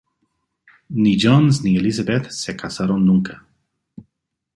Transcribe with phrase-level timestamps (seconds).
[1.01, 3.45] Ni Johns, ni Elizabeth se casaron nunca.